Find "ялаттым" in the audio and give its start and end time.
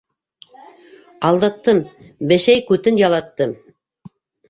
3.07-3.59